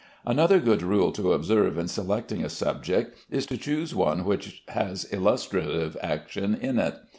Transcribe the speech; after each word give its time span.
Another 0.25 0.59
good 0.59 0.81
rule 0.81 1.11
to 1.11 1.31
observe 1.31 1.77
in 1.77 1.87
selecting 1.87 2.43
a 2.43 2.49
subject 2.49 3.19
is 3.29 3.45
to 3.45 3.55
choose 3.55 3.93
one 3.93 4.25
which 4.25 4.63
has 4.69 5.05
illustrative 5.13 5.95
action 6.01 6.55
in 6.55 6.79
it. 6.79 6.95